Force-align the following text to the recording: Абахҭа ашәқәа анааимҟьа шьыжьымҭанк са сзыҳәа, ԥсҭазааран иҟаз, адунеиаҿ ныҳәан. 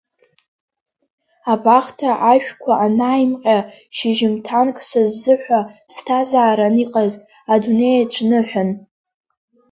Абахҭа 1.53 2.11
ашәқәа 2.31 2.73
анааимҟьа 2.85 3.57
шьыжьымҭанк 3.95 4.75
са 4.89 5.01
сзыҳәа, 5.09 5.59
ԥсҭазааран 5.87 6.75
иҟаз, 6.83 7.13
адунеиаҿ 7.53 8.13
ныҳәан. 8.29 8.69